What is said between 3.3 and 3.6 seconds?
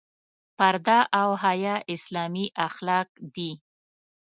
دي.